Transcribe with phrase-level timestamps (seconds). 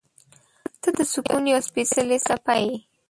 [0.81, 2.75] •ته د سکون یوه سپېڅلې څپه یې.